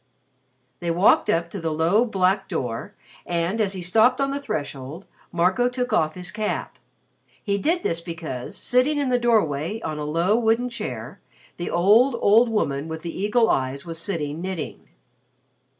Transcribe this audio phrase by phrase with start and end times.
[0.79, 5.05] They walked up to the low black door and, as he stopped on the threshold,
[5.31, 6.79] Marco took off his cap.
[7.43, 11.19] He did this because, sitting in the doorway on a low wooden chair,
[11.57, 14.87] the old, old woman with the eagle eyes was sitting knitting.